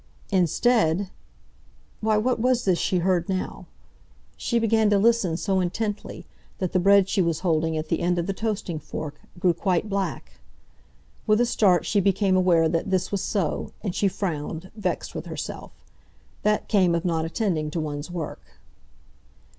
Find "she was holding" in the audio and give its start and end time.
7.07-7.77